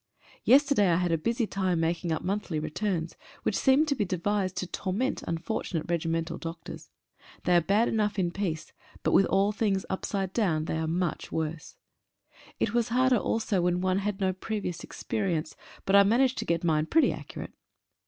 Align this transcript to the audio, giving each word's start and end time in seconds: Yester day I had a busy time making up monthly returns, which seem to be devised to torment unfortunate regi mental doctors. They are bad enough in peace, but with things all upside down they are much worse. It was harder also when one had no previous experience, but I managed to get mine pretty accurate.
Yester 0.43 0.73
day 0.73 0.87
I 0.89 0.95
had 0.95 1.11
a 1.11 1.17
busy 1.19 1.45
time 1.45 1.79
making 1.79 2.11
up 2.11 2.23
monthly 2.23 2.59
returns, 2.59 3.15
which 3.43 3.55
seem 3.55 3.85
to 3.85 3.93
be 3.93 4.03
devised 4.03 4.55
to 4.57 4.65
torment 4.65 5.21
unfortunate 5.27 5.85
regi 5.89 6.09
mental 6.09 6.39
doctors. 6.39 6.89
They 7.43 7.55
are 7.55 7.61
bad 7.61 7.87
enough 7.87 8.17
in 8.17 8.31
peace, 8.31 8.73
but 9.03 9.11
with 9.11 9.27
things 9.57 9.83
all 9.85 9.93
upside 9.93 10.33
down 10.33 10.65
they 10.65 10.77
are 10.79 10.87
much 10.87 11.31
worse. 11.31 11.75
It 12.59 12.73
was 12.73 12.89
harder 12.89 13.17
also 13.17 13.61
when 13.61 13.79
one 13.79 13.99
had 13.99 14.19
no 14.19 14.33
previous 14.33 14.83
experience, 14.83 15.55
but 15.85 15.95
I 15.95 16.01
managed 16.01 16.39
to 16.39 16.45
get 16.45 16.63
mine 16.63 16.87
pretty 16.87 17.13
accurate. 17.13 17.53